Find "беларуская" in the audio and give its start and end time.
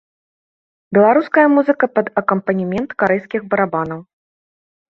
0.97-1.43